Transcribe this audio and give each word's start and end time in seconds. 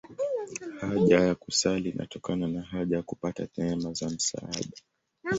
Haja 0.81 1.19
ya 1.19 1.35
kusali 1.35 1.89
inatokana 1.89 2.47
na 2.47 2.61
haja 2.61 2.95
ya 2.97 3.03
kupata 3.03 3.47
neema 3.57 3.93
za 3.93 4.09
msaada. 4.09 4.77